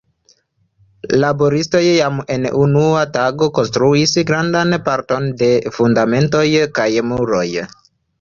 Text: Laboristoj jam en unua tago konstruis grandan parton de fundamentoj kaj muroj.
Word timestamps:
Laboristoj 1.23 1.81
jam 1.87 2.15
en 2.35 2.47
unua 2.61 3.03
tago 3.17 3.49
konstruis 3.57 4.15
grandan 4.31 4.73
parton 4.87 5.29
de 5.43 5.51
fundamentoj 5.77 6.43
kaj 6.81 6.89
muroj. 7.11 7.45